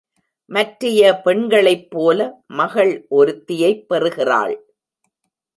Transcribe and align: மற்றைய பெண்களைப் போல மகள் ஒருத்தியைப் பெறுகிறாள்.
மற்றைய 0.49 1.21
பெண்களைப் 1.23 1.91
போல 1.91 2.19
மகள் 2.47 3.05
ஒருத்தியைப் 3.09 3.89
பெறுகிறாள். 3.89 4.55